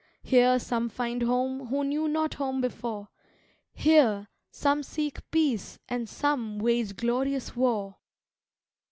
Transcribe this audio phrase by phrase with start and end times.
[0.23, 3.09] Here some find home who knew not home before;
[3.71, 7.97] Here some seek peace and some wage glorious war.